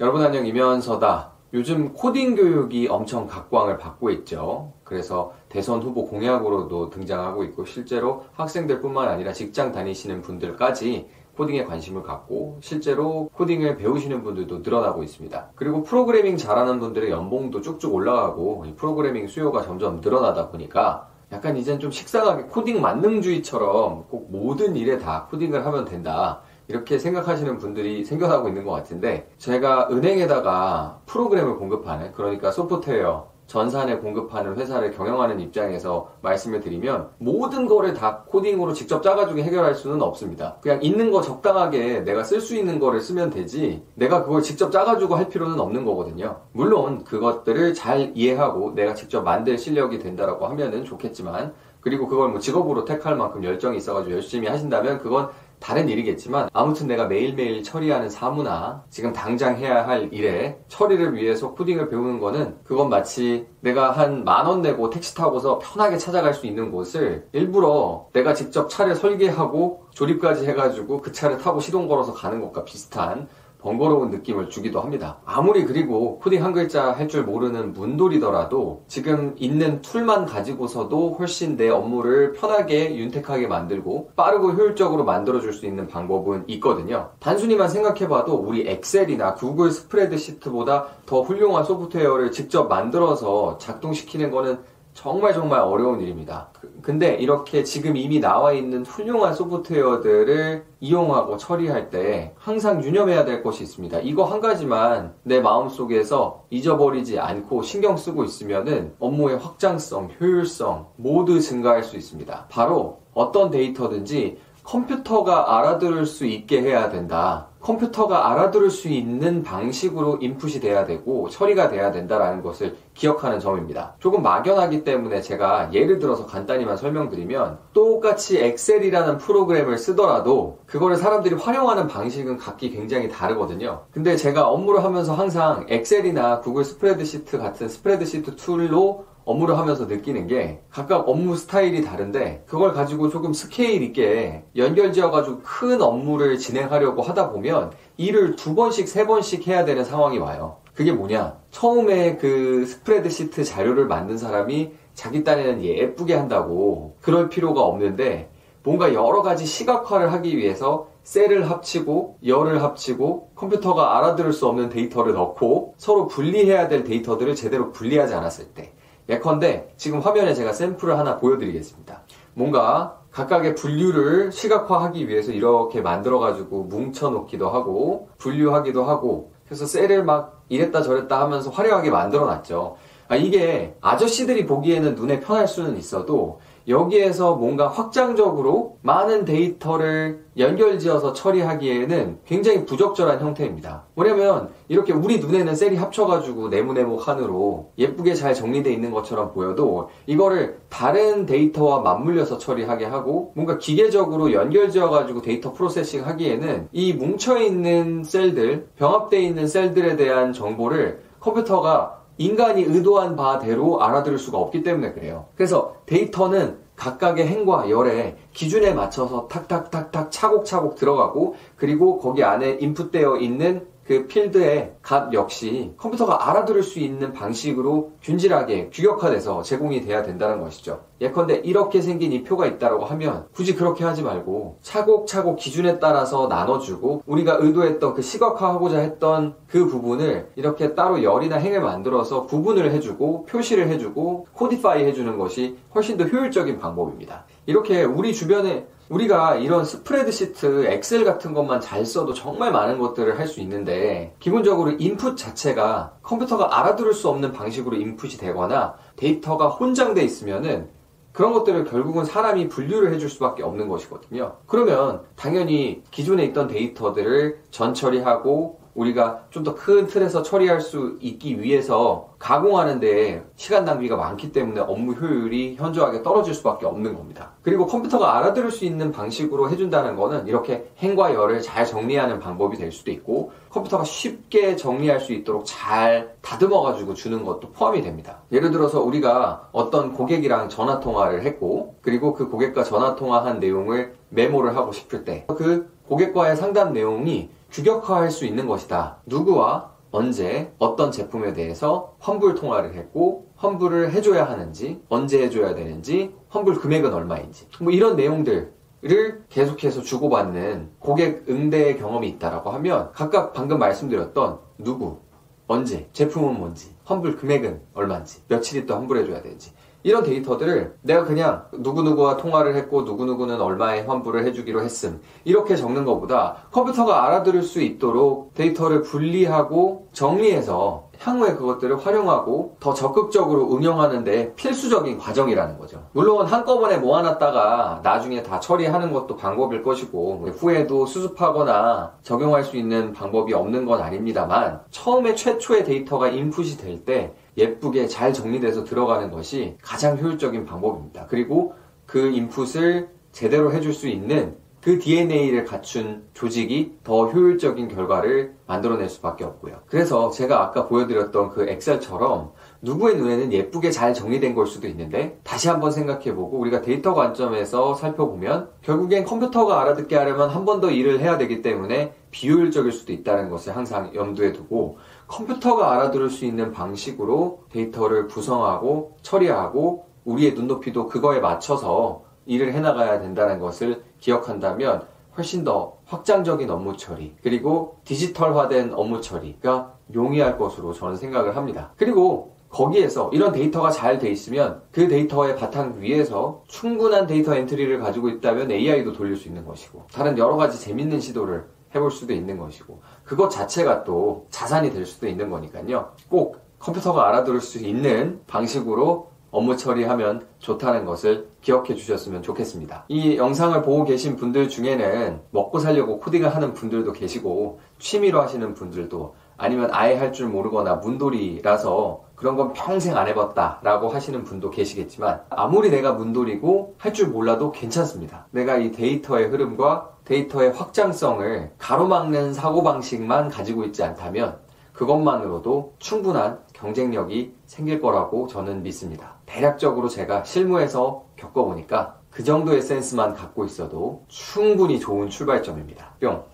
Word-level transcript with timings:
여러분 0.00 0.22
안녕 0.22 0.46
이면서다. 0.46 1.32
요즘 1.52 1.92
코딩 1.92 2.36
교육이 2.36 2.86
엄청 2.86 3.26
각광을 3.26 3.78
받고 3.78 4.10
있죠. 4.10 4.72
그래서 4.84 5.32
대선 5.48 5.82
후보 5.82 6.06
공약으로도 6.06 6.90
등장하고 6.90 7.42
있고 7.42 7.64
실제로 7.64 8.24
학생들뿐만 8.34 9.08
아니라 9.08 9.32
직장 9.32 9.72
다니시는 9.72 10.22
분들까지 10.22 11.08
코딩에 11.36 11.64
관심을 11.64 12.04
갖고 12.04 12.58
실제로 12.60 13.28
코딩을 13.34 13.76
배우시는 13.76 14.22
분들도 14.22 14.58
늘어나고 14.58 15.02
있습니다. 15.02 15.48
그리고 15.56 15.82
프로그래밍 15.82 16.36
잘하는 16.36 16.78
분들의 16.78 17.10
연봉도 17.10 17.60
쭉쭉 17.60 17.92
올라가고 17.92 18.66
프로그래밍 18.76 19.26
수요가 19.26 19.62
점점 19.62 20.00
늘어나다 20.00 20.50
보니까 20.50 21.08
약간 21.32 21.56
이젠 21.56 21.80
좀 21.80 21.90
식상하게 21.90 22.44
코딩 22.44 22.80
만능주의처럼 22.80 24.04
꼭 24.08 24.30
모든 24.30 24.76
일에 24.76 24.96
다 24.96 25.26
코딩을 25.28 25.66
하면 25.66 25.84
된다. 25.86 26.42
이렇게 26.68 26.98
생각하시는 26.98 27.58
분들이 27.58 28.04
생겨나고 28.04 28.48
있는 28.48 28.64
것 28.64 28.72
같은데 28.72 29.28
제가 29.38 29.88
은행에다가 29.90 31.00
프로그램을 31.06 31.56
공급하는 31.56 32.12
그러니까 32.12 32.50
소프트웨어 32.50 33.26
전산에 33.48 33.96
공급하는 33.96 34.56
회사를 34.56 34.92
경영하는 34.92 35.40
입장에서 35.40 36.12
말씀을 36.20 36.60
드리면 36.60 37.08
모든 37.16 37.66
거를 37.66 37.94
다 37.94 38.24
코딩으로 38.28 38.74
직접 38.74 39.02
짜가지고 39.02 39.40
해결할 39.40 39.74
수는 39.74 40.02
없습니다. 40.02 40.58
그냥 40.60 40.82
있는 40.82 41.10
거 41.10 41.22
적당하게 41.22 42.00
내가 42.00 42.24
쓸 42.24 42.42
수 42.42 42.54
있는 42.54 42.78
거를 42.78 43.00
쓰면 43.00 43.30
되지 43.30 43.82
내가 43.94 44.22
그걸 44.22 44.42
직접 44.42 44.70
짜가지고 44.70 45.16
할 45.16 45.30
필요는 45.30 45.58
없는 45.58 45.86
거거든요. 45.86 46.42
물론 46.52 47.04
그것들을 47.04 47.72
잘 47.72 48.12
이해하고 48.14 48.74
내가 48.74 48.92
직접 48.92 49.22
만들 49.22 49.56
실력이 49.56 49.98
된다라고 49.98 50.46
하면은 50.46 50.84
좋겠지만 50.84 51.54
그리고 51.80 52.06
그걸 52.06 52.28
뭐 52.28 52.40
직업으로 52.40 52.84
택할 52.84 53.16
만큼 53.16 53.42
열정이 53.42 53.78
있어가지고 53.78 54.14
열심히 54.14 54.46
하신다면 54.48 54.98
그건 54.98 55.30
다른 55.60 55.88
일이겠지만 55.88 56.48
아무튼 56.52 56.86
내가 56.86 57.06
매일매일 57.06 57.62
처리하는 57.62 58.08
사무나 58.08 58.84
지금 58.90 59.12
당장 59.12 59.56
해야 59.56 59.86
할 59.86 60.12
일의 60.12 60.58
처리를 60.68 61.14
위해서 61.14 61.52
코딩을 61.52 61.88
배우는 61.88 62.20
거는 62.20 62.56
그건 62.64 62.88
마치 62.88 63.46
내가 63.60 63.90
한 63.92 64.24
만 64.24 64.46
원 64.46 64.62
내고 64.62 64.88
택시 64.90 65.14
타고서 65.14 65.58
편하게 65.58 65.98
찾아갈 65.98 66.32
수 66.34 66.46
있는 66.46 66.70
곳을 66.70 67.26
일부러 67.32 68.06
내가 68.12 68.34
직접 68.34 68.68
차를 68.68 68.94
설계하고 68.94 69.84
조립까지 69.90 70.46
해가지고 70.46 71.00
그 71.02 71.12
차를 71.12 71.38
타고 71.38 71.60
시동 71.60 71.88
걸어서 71.88 72.12
가는 72.14 72.40
것과 72.40 72.64
비슷한 72.64 73.28
번거로운 73.60 74.10
느낌을 74.10 74.50
주기도 74.50 74.80
합니다. 74.80 75.18
아무리 75.24 75.64
그리고 75.64 76.18
코딩 76.20 76.44
한 76.44 76.52
글자 76.52 76.92
할 76.92 77.08
줄 77.08 77.24
모르는 77.24 77.72
문돌이더라도 77.72 78.84
지금 78.86 79.34
있는 79.38 79.80
tool만 79.80 80.26
가지고서도 80.26 81.16
훨씬 81.18 81.56
내 81.56 81.70
업무를 81.70 82.32
편하게 82.32 82.94
윤택하게 82.96 83.46
만들고 83.46 84.10
빠르고 84.14 84.52
효율적으로 84.52 85.04
만들어줄 85.04 85.54
수 85.54 85.64
있는 85.64 85.88
방법은 85.88 86.44
있거든요. 86.48 87.10
단순히만 87.20 87.70
생각해봐도 87.70 88.34
우리 88.34 88.68
엑셀이나 88.68 89.34
구글 89.34 89.70
스프레드시트보다 89.70 90.86
더 91.06 91.22
훌륭한 91.22 91.64
소프트웨어를 91.64 92.30
직접 92.30 92.68
만들어서 92.68 93.56
작동시키는 93.58 94.30
거는 94.30 94.58
정말 95.00 95.32
정말 95.32 95.60
어려운 95.60 96.00
일입니다. 96.00 96.48
그, 96.52 96.80
근데 96.82 97.14
이렇게 97.14 97.62
지금 97.62 97.96
이미 97.96 98.18
나와 98.18 98.52
있는 98.52 98.84
훌륭한 98.84 99.32
소프트웨어들을 99.32 100.64
이용하고 100.80 101.36
처리할 101.36 101.88
때 101.88 102.34
항상 102.36 102.82
유념해야 102.82 103.24
될 103.24 103.44
것이 103.44 103.62
있습니다. 103.62 104.00
이거 104.00 104.24
한 104.24 104.40
가지만 104.40 105.14
내 105.22 105.40
마음속에서 105.40 106.46
잊어버리지 106.50 107.16
않고 107.20 107.62
신경 107.62 107.96
쓰고 107.96 108.24
있으면은 108.24 108.92
업무의 108.98 109.38
확장성, 109.38 110.10
효율성 110.20 110.88
모두 110.96 111.40
증가할 111.40 111.84
수 111.84 111.96
있습니다. 111.96 112.46
바로 112.50 112.98
어떤 113.14 113.50
데이터든지 113.50 114.38
컴퓨터가 114.68 115.56
알아들을 115.58 116.04
수 116.04 116.26
있게 116.26 116.60
해야 116.60 116.90
된다. 116.90 117.46
컴퓨터가 117.60 118.30
알아들을 118.30 118.70
수 118.70 118.88
있는 118.88 119.42
방식으로 119.42 120.18
인풋이 120.20 120.60
돼야 120.60 120.84
되고 120.84 121.30
처리가 121.30 121.70
돼야 121.70 121.90
된다라는 121.90 122.42
것을 122.42 122.76
기억하는 122.92 123.40
점입니다. 123.40 123.94
조금 123.98 124.22
막연하기 124.22 124.84
때문에 124.84 125.22
제가 125.22 125.72
예를 125.72 125.98
들어서 125.98 126.26
간단히만 126.26 126.76
설명드리면 126.76 127.58
똑같이 127.72 128.38
엑셀이라는 128.38 129.16
프로그램을 129.16 129.78
쓰더라도 129.78 130.58
그거를 130.66 130.96
사람들이 130.96 131.36
활용하는 131.36 131.88
방식은 131.88 132.36
각기 132.36 132.70
굉장히 132.70 133.08
다르거든요. 133.08 133.84
근데 133.90 134.16
제가 134.16 134.48
업무를 134.48 134.84
하면서 134.84 135.14
항상 135.14 135.64
엑셀이나 135.70 136.40
구글 136.40 136.64
스프레드시트 136.64 137.38
같은 137.38 137.70
스프레드시트 137.70 138.36
tool로 138.36 139.06
업무를 139.28 139.58
하면서 139.58 139.84
느끼는 139.84 140.26
게 140.26 140.58
각각 140.70 141.06
업무 141.06 141.36
스타일이 141.36 141.84
다른데 141.84 142.44
그걸 142.46 142.72
가지고 142.72 143.10
조금 143.10 143.34
스케일 143.34 143.82
있게 143.82 144.42
연결 144.56 144.90
지어 144.90 145.10
가지고 145.10 145.40
큰 145.42 145.82
업무를 145.82 146.38
진행하려고 146.38 147.02
하다 147.02 147.30
보면 147.30 147.72
일을 147.98 148.36
두 148.36 148.54
번씩 148.54 148.88
세 148.88 149.06
번씩 149.06 149.46
해야 149.46 149.66
되는 149.66 149.84
상황이 149.84 150.16
와요. 150.16 150.56
그게 150.74 150.92
뭐냐? 150.92 151.36
처음에 151.50 152.16
그 152.16 152.64
스프레드시트 152.64 153.44
자료를 153.44 153.86
만든 153.86 154.16
사람이 154.16 154.70
자기 154.94 155.22
딴에는 155.24 155.62
예쁘게 155.62 156.14
한다고 156.14 156.96
그럴 157.02 157.28
필요가 157.28 157.60
없는데 157.60 158.30
뭔가 158.62 158.94
여러 158.94 159.20
가지 159.20 159.44
시각화를 159.44 160.10
하기 160.14 160.38
위해서 160.38 160.88
셀을 161.02 161.50
합치고 161.50 162.18
열을 162.24 162.62
합치고 162.62 163.32
컴퓨터가 163.34 163.98
알아들을 163.98 164.32
수 164.32 164.46
없는 164.46 164.70
데이터를 164.70 165.12
넣고 165.12 165.74
서로 165.76 166.06
분리해야 166.06 166.68
될 166.68 166.84
데이터들을 166.84 167.34
제대로 167.34 167.72
분리하지 167.72 168.14
않았을 168.14 168.46
때 168.54 168.72
예컨대 169.08 169.72
지금 169.76 170.00
화면에 170.00 170.34
제가 170.34 170.52
샘플을 170.52 170.98
하나 170.98 171.16
보여드리겠습니다. 171.16 172.02
뭔가 172.34 172.98
각각의 173.10 173.54
분류를 173.54 174.30
시각화하기 174.30 175.08
위해서 175.08 175.32
이렇게 175.32 175.80
만들어가지고 175.80 176.64
뭉쳐놓기도 176.64 177.48
하고 177.48 178.10
분류하기도 178.18 178.84
하고 178.84 179.32
그래서 179.46 179.66
셀을 179.66 180.04
막 180.04 180.42
이랬다 180.48 180.82
저랬다 180.82 181.20
하면서 181.20 181.50
화려하게 181.50 181.90
만들어놨죠. 181.90 182.76
아, 183.08 183.16
이게 183.16 183.74
아저씨들이 183.80 184.44
보기에는 184.46 184.94
눈에 184.94 185.20
편할 185.20 185.48
수는 185.48 185.78
있어도 185.78 186.40
여기에서 186.68 187.34
뭔가 187.34 187.66
확장적으로 187.68 188.76
많은 188.82 189.24
데이터를 189.24 190.24
연결지어서 190.36 191.14
처리하기에는 191.14 192.18
굉장히 192.26 192.64
부적절한 192.64 193.20
형태입니다. 193.20 193.84
뭐냐면 193.94 194.50
이렇게 194.68 194.92
우리 194.92 195.18
눈에는 195.18 195.56
셀이 195.56 195.76
합쳐가지고 195.76 196.48
네모네모 196.48 196.98
칸으로 196.98 197.72
예쁘게 197.78 198.14
잘 198.14 198.34
정리되어 198.34 198.72
있는 198.72 198.90
것처럼 198.90 199.32
보여도 199.32 199.88
이거를 200.06 200.58
다른 200.68 201.26
데이터와 201.26 201.80
맞물려서 201.80 202.38
처리하게 202.38 202.84
하고 202.84 203.32
뭔가 203.34 203.58
기계적으로 203.58 204.32
연결지어가지고 204.32 205.22
데이터 205.22 205.52
processing 205.52 206.06
하기에는 206.06 206.68
이 206.72 206.92
뭉쳐있는 206.92 208.04
셀들, 208.04 208.68
병합되어 208.76 209.20
있는 209.20 209.48
셀들에 209.48 209.96
대한 209.96 210.32
정보를 210.32 211.00
컴퓨터가 211.20 211.97
인간이 212.18 212.62
의도한 212.62 213.16
바대로 213.16 213.82
알아들을 213.82 214.18
수가 214.18 214.38
없기 214.38 214.62
때문에 214.62 214.92
그래요. 214.92 215.26
그래서 215.36 215.76
데이터는 215.86 216.58
각각의 216.76 217.26
행과 217.26 217.70
열에 217.70 218.16
기준에 218.32 218.72
맞춰서 218.72 219.26
탁탁탁탁 219.28 220.12
차곡차곡 220.12 220.76
들어가고 220.76 221.34
그리고 221.56 221.98
거기 221.98 222.22
안에 222.22 222.58
인풋되어 222.60 223.16
있는 223.16 223.66
그 223.88 224.06
필드의 224.06 224.74
값 224.82 225.14
역시 225.14 225.72
컴퓨터가 225.78 226.28
알아들을 226.28 226.62
수 226.62 226.78
있는 226.78 227.14
방식으로 227.14 227.92
균질하게 228.02 228.68
규격화돼서 228.70 229.40
제공이 229.40 229.80
돼야 229.80 230.02
된다는 230.02 230.42
것이죠. 230.42 230.82
예컨대 231.00 231.36
이렇게 231.36 231.80
생긴 231.80 232.12
이 232.12 232.22
표가 232.22 232.44
있다고 232.44 232.84
하면 232.84 233.28
굳이 233.32 233.54
그렇게 233.54 233.84
하지 233.84 234.02
말고 234.02 234.58
차곡차곡 234.60 235.38
기준에 235.38 235.78
따라서 235.78 236.26
나눠주고 236.26 237.02
우리가 237.06 237.38
의도했던 237.40 237.94
그 237.94 238.02
시각화하고자 238.02 238.78
했던 238.80 239.36
그 239.46 239.66
부분을 239.66 240.32
이렇게 240.36 240.74
따로 240.74 241.02
열이나 241.02 241.36
행을 241.36 241.62
만들어서 241.62 242.26
구분을 242.26 242.70
해주고 242.72 243.24
표시를 243.24 243.68
해주고 243.68 244.26
코디파이 244.34 244.84
해주는 244.84 245.16
것이 245.16 245.56
훨씬 245.74 245.96
더 245.96 246.04
효율적인 246.04 246.58
방법입니다. 246.58 247.24
이렇게 247.46 247.84
우리 247.84 248.12
주변에 248.12 248.66
우리가 248.88 249.36
이런 249.36 249.64
스프레드시트, 249.64 250.66
엑셀 250.66 251.04
같은 251.04 251.34
것만 251.34 251.60
잘 251.60 251.84
써도 251.84 252.14
정말 252.14 252.52
많은 252.52 252.78
것들을 252.78 253.18
할 253.18 253.28
수 253.28 253.40
있는데 253.40 254.14
기본적으로 254.20 254.70
인풋 254.70 255.18
자체가 255.18 255.98
컴퓨터가 256.02 256.58
알아들을 256.58 256.94
수 256.94 257.10
없는 257.10 257.32
방식으로 257.32 257.76
인풋이 257.76 258.16
되거나 258.16 258.74
데이터가 258.96 259.48
혼장돼 259.48 260.02
있으면은 260.02 260.70
그런 261.12 261.34
것들을 261.34 261.64
결국은 261.64 262.04
사람이 262.06 262.48
분류를 262.48 262.94
해줄 262.94 263.10
수밖에 263.10 263.42
없는 263.42 263.68
것이거든요. 263.68 264.36
그러면 264.46 265.02
당연히 265.16 265.82
기존에 265.90 266.24
있던 266.26 266.48
데이터들을 266.48 267.40
전처리하고 267.50 268.60
우리가 268.78 269.24
좀 269.30 269.42
더 269.44 269.54
큰 269.54 269.86
틀에서 269.86 270.22
처리할 270.22 270.60
수 270.60 270.96
있기 271.00 271.40
위해서 271.42 272.10
가공하는데 272.18 273.24
시간 273.36 273.64
낭비가 273.64 273.96
많기 273.96 274.32
때문에 274.32 274.60
업무 274.60 274.92
효율이 274.92 275.56
현저하게 275.56 276.02
떨어질 276.02 276.34
수밖에 276.34 276.66
없는 276.66 276.94
겁니다. 276.94 277.32
그리고 277.42 277.66
컴퓨터가 277.66 278.18
알아들을 278.18 278.50
수 278.50 278.64
있는 278.64 278.92
방식으로 278.92 279.50
해준다는 279.50 279.96
거는 279.96 280.26
이렇게 280.26 280.70
행과 280.78 281.14
열을 281.14 281.42
잘 281.42 281.66
정리하는 281.66 282.20
방법이 282.20 282.56
될 282.56 282.70
수도 282.72 282.90
있고 282.90 283.32
컴퓨터가 283.50 283.84
쉽게 283.84 284.56
정리할 284.56 285.00
수 285.00 285.12
있도록 285.12 285.44
잘 285.44 286.14
다듬어가지고 286.22 286.94
주는 286.94 287.24
것도 287.24 287.50
포함이 287.52 287.82
됩니다. 287.82 288.18
예를 288.32 288.50
들어서 288.50 288.80
우리가 288.80 289.48
어떤 289.52 289.92
고객이랑 289.92 290.48
전화 290.48 290.80
통화를 290.80 291.22
했고 291.22 291.76
그리고 291.82 292.12
그 292.14 292.28
고객과 292.28 292.62
전화 292.64 292.94
통화한 292.94 293.40
내용을 293.40 293.94
메모를 294.10 294.56
하고 294.56 294.72
싶을 294.72 295.04
때 295.04 295.26
그 295.28 295.70
고객과의 295.88 296.36
상담 296.36 296.72
내용이 296.72 297.30
규격화할 297.50 298.10
수 298.10 298.24
있는 298.24 298.46
것이다. 298.46 298.98
누구와 299.06 299.72
언제 299.90 300.52
어떤 300.58 300.92
제품에 300.92 301.32
대해서 301.32 301.94
환불 301.98 302.34
통화를 302.34 302.74
했고 302.74 303.30
환불을 303.36 303.92
해줘야 303.92 304.28
하는지 304.28 304.82
언제 304.88 305.22
해줘야 305.22 305.54
되는지 305.54 306.14
환불 306.28 306.60
금액은 306.60 306.92
얼마인지 306.92 307.48
뭐 307.60 307.72
이런 307.72 307.96
내용들 307.96 308.58
를 308.80 309.24
계속해서 309.28 309.82
주고받는 309.82 310.70
고객 310.78 311.28
응대 311.28 311.74
경험이 311.78 312.10
있다라고 312.10 312.50
하면 312.50 312.92
각각 312.92 313.32
방금 313.32 313.58
말씀드렸던 313.58 314.38
누구, 314.58 315.00
언제, 315.48 315.88
제품은 315.92 316.38
뭔지, 316.38 316.76
환불 316.84 317.16
금액은 317.16 317.60
얼마인지, 317.74 318.22
며칠 318.28 318.62
있다 318.62 318.76
환불해줘야 318.76 319.20
되는지 319.22 319.52
이런 319.84 320.02
데이터들을 320.02 320.74
내가 320.82 321.04
그냥 321.04 321.44
누구누구와 321.52 322.16
통화를 322.16 322.56
했고 322.56 322.82
누구누구는 322.82 323.40
얼마에 323.40 323.82
환불을 323.82 324.24
해주기로 324.26 324.62
했음 324.62 325.00
이렇게 325.24 325.56
적는 325.56 325.84
것보다 325.84 326.36
컴퓨터가 326.50 327.06
알아들을 327.06 327.42
수 327.42 327.60
있도록 327.62 328.34
데이터를 328.34 328.82
분리하고 328.82 329.88
정리해서 329.92 330.88
향후에 330.98 331.34
그것들을 331.34 331.78
활용하고 331.78 332.56
더 332.58 332.74
적극적으로 332.74 333.54
응용하는데 333.54 334.34
필수적인 334.34 334.98
과정이라는 334.98 335.58
거죠. 335.58 335.86
물론 335.92 336.26
한꺼번에 336.26 336.76
모아놨다가 336.78 337.80
나중에 337.84 338.22
다 338.22 338.40
처리하는 338.40 338.92
것도 338.92 339.16
방법일 339.16 339.62
것이고 339.62 340.28
후에도 340.36 340.86
수습하거나 340.86 341.92
적용할 342.02 342.42
수 342.42 342.56
있는 342.56 342.92
방법이 342.92 343.32
없는 343.32 343.64
건 343.64 343.80
아닙니다만 343.80 344.60
처음에 344.70 345.14
최초의 345.14 345.64
데이터가 345.64 346.08
인풋이 346.08 346.58
될때 346.58 347.14
예쁘게 347.38 347.86
잘 347.86 348.12
정리돼서 348.12 348.64
들어가는 348.64 349.10
것이 349.10 349.56
가장 349.62 349.96
효율적인 349.98 350.44
방법입니다. 350.44 351.06
그리고 351.08 351.54
그 351.86 352.10
인풋을 352.10 352.88
제대로 353.12 353.52
해줄 353.52 353.72
수 353.72 353.88
있는 353.88 354.36
그 354.60 354.78
DNA를 354.80 355.44
갖춘 355.44 356.02
조직이 356.14 356.76
더 356.82 357.06
효율적인 357.06 357.68
결과를 357.68 358.34
만들어낼 358.46 358.88
수밖에 358.88 359.24
없고요. 359.24 359.60
그래서 359.66 360.10
제가 360.10 360.42
아까 360.42 360.66
보여드렸던 360.66 361.30
그 361.30 361.48
엑셀처럼 361.48 362.32
누구의 362.60 362.96
눈에는 362.96 363.32
예쁘게 363.32 363.70
잘 363.70 363.94
정리된 363.94 364.34
걸 364.34 364.46
수도 364.48 364.66
있는데 364.66 365.16
다시 365.22 365.48
한번 365.48 365.70
생각해보고 365.70 366.38
우리가 366.38 366.60
데이터 366.60 366.92
관점에서 366.92 367.74
살펴보면 367.74 368.48
결국엔 368.62 369.04
컴퓨터가 369.04 369.60
알아듣게 369.62 369.96
하려면 369.96 370.28
한 370.28 370.44
번 370.44 370.60
더 370.60 370.70
일을 370.70 370.98
해야 370.98 371.16
되기 371.18 371.40
때문에 371.40 371.94
비효율적일 372.10 372.72
수도 372.72 372.92
있다는 372.92 373.30
것을 373.30 373.54
항상 373.56 373.92
염두에 373.94 374.32
두고 374.32 374.78
컴퓨터가 375.08 375.72
알아들을 375.72 376.10
수 376.10 376.24
있는 376.24 376.52
방식으로 376.52 377.44
데이터를 377.50 378.06
구성하고 378.06 378.96
처리하고 379.02 379.86
우리의 380.04 380.34
눈높이도 380.34 380.86
그거에 380.86 381.18
맞춰서 381.20 382.04
일을 382.26 382.52
해나가야 382.52 383.00
된다는 383.00 383.40
것을 383.40 383.82
기억한다면 384.00 384.86
훨씬 385.16 385.42
더 385.42 385.78
확장적인 385.86 386.48
업무 386.48 386.76
처리, 386.76 387.16
그리고 387.22 387.78
디지털화된 387.84 388.72
업무 388.74 389.00
처리가 389.00 389.74
용이할 389.92 390.38
것으로 390.38 390.72
저는 390.72 390.96
생각을 390.96 391.34
합니다. 391.36 391.72
그리고 391.76 392.36
거기에서 392.50 393.10
이런 393.12 393.32
데이터가 393.32 393.70
잘 393.70 393.98
돼 393.98 394.10
있으면 394.10 394.62
그 394.70 394.86
데이터의 394.88 395.36
바탕 395.36 395.80
위에서 395.80 396.42
충분한 396.46 397.06
데이터 397.06 397.34
엔트리를 397.34 397.78
가지고 397.80 398.08
있다면 398.08 398.50
AI도 398.50 398.92
돌릴 398.92 399.16
수 399.16 399.28
있는 399.28 399.44
것이고 399.44 399.86
다른 399.92 400.16
여러 400.16 400.36
가지 400.36 400.58
재밌는 400.60 401.00
시도를 401.00 401.46
해볼 401.74 401.90
수도 401.90 402.12
있는 402.12 402.38
것이고 402.38 402.80
그것 403.04 403.28
자체가 403.28 403.84
또 403.84 404.26
자산이 404.30 404.72
될 404.72 404.86
수도 404.86 405.06
있는 405.06 405.30
거니까요. 405.30 405.92
꼭 406.08 406.40
컴퓨터가 406.58 407.08
알아들을 407.08 407.40
수 407.40 407.58
있는 407.58 408.20
방식으로 408.26 409.10
업무 409.30 409.56
처리하면 409.56 410.26
좋다는 410.38 410.86
것을 410.86 411.28
기억해 411.42 411.74
주셨으면 411.74 412.22
좋겠습니다. 412.22 412.86
이 412.88 413.16
영상을 413.16 413.60
보고 413.62 413.84
계신 413.84 414.16
분들 414.16 414.48
중에는 414.48 415.20
먹고 415.30 415.58
살려고 415.58 416.00
코딩을 416.00 416.34
하는 416.34 416.54
분들도 416.54 416.92
계시고 416.92 417.60
취미로 417.78 418.22
하시는 418.22 418.54
분들도 418.54 419.14
아니면 419.38 419.70
아예 419.72 419.96
할 419.96 420.12
줄 420.12 420.26
모르거나 420.28 420.74
문돌이라서 420.76 422.02
그런 422.16 422.36
건 422.36 422.52
평생 422.52 422.96
안 422.96 423.06
해봤다 423.06 423.60
라고 423.62 423.88
하시는 423.88 424.24
분도 424.24 424.50
계시겠지만 424.50 425.22
아무리 425.30 425.70
내가 425.70 425.92
문돌이고 425.92 426.74
할 426.78 426.92
줄 426.92 427.08
몰라도 427.08 427.52
괜찮습니다. 427.52 428.26
내가 428.32 428.56
이 428.56 428.72
데이터의 428.72 429.28
흐름과 429.28 429.90
데이터의 430.04 430.52
확장성을 430.52 431.52
가로막는 431.58 432.34
사고방식만 432.34 433.28
가지고 433.28 433.64
있지 433.64 433.82
않다면 433.84 434.38
그것만으로도 434.72 435.74
충분한 435.78 436.40
경쟁력이 436.52 437.34
생길 437.46 437.80
거라고 437.80 438.26
저는 438.26 438.62
믿습니다. 438.62 439.14
대략적으로 439.26 439.88
제가 439.88 440.24
실무에서 440.24 441.04
겪어보니까 441.16 441.96
그 442.10 442.24
정도의 442.24 442.62
센스만 442.62 443.14
갖고 443.14 443.44
있어도 443.44 444.04
충분히 444.08 444.80
좋은 444.80 445.08
출발점입니다. 445.08 445.94
뿅! 446.00 446.24